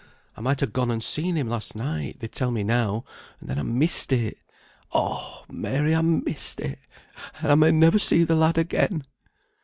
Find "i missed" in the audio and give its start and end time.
3.59-4.11, 5.93-6.59